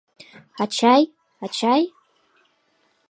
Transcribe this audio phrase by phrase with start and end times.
[0.63, 1.01] —Ачай,
[1.45, 1.83] ачай!